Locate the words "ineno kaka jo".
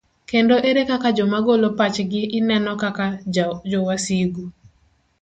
2.37-3.79